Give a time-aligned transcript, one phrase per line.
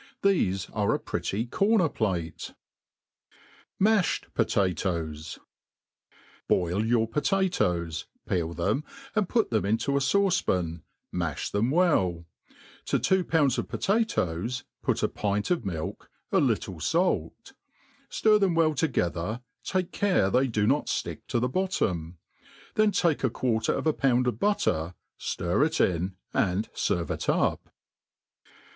[0.23, 2.55] Thefe are a pretty corner plate.
[3.79, 5.37] Majhtd Potatoes.
[6.47, 8.83] BOIL your potatoes, peel them,
[9.15, 10.81] and put them into a fauce pan,
[11.13, 12.25] ma0i them well;
[12.85, 17.53] to two pounds of potatoes put a pint of milk, a little fait;
[18.09, 22.17] ftir them wel| together, take care they do not flick to the bottom;
[22.75, 27.11] ^hen take a quarter of a pound qF but« fer, ftir it iq, and ferve
[27.11, 27.69] it up.